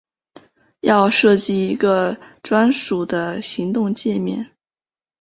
[0.79, 4.49] 要设计一个专属的行动介面